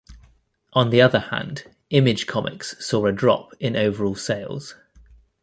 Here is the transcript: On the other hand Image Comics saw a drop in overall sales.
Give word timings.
On 0.73 0.89
the 0.89 0.99
other 0.99 1.19
hand 1.19 1.65
Image 1.91 2.25
Comics 2.25 2.75
saw 2.83 3.05
a 3.05 3.11
drop 3.11 3.53
in 3.59 3.75
overall 3.75 4.15
sales. 4.15 4.73